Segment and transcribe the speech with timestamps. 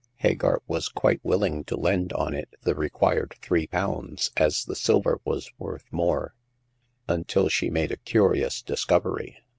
[0.15, 5.21] Hagar was quite willing to lend on it the required three pounds, as the silver
[5.25, 6.33] was worth more,
[7.07, 9.37] until she made a curious discovery.